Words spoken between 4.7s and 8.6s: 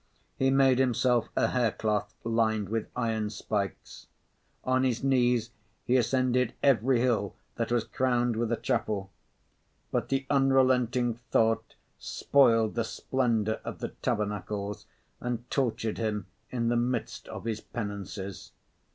his knees, he ascended every hill that was crowned with a